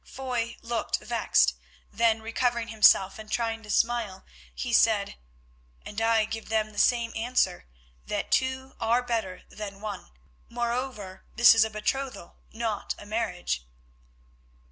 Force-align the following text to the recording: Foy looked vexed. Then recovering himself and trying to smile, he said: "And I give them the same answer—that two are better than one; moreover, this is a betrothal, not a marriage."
Foy 0.03 0.57
looked 0.63 0.97
vexed. 0.97 1.53
Then 1.91 2.23
recovering 2.23 2.69
himself 2.69 3.19
and 3.19 3.31
trying 3.31 3.61
to 3.61 3.69
smile, 3.69 4.25
he 4.55 4.73
said: 4.73 5.15
"And 5.85 6.01
I 6.01 6.25
give 6.25 6.49
them 6.49 6.71
the 6.71 6.79
same 6.79 7.13
answer—that 7.15 8.31
two 8.31 8.75
are 8.79 9.03
better 9.03 9.43
than 9.49 9.79
one; 9.79 10.09
moreover, 10.49 11.23
this 11.35 11.53
is 11.53 11.63
a 11.63 11.69
betrothal, 11.69 12.37
not 12.51 12.95
a 12.97 13.05
marriage." 13.05 13.67